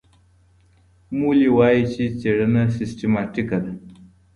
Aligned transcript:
مولي 1.17 1.49
وايي 1.57 1.81
چي 1.93 2.03
څېړنه 2.19 2.63
سیستماتیکه 2.77 3.57
ده. 3.63 3.73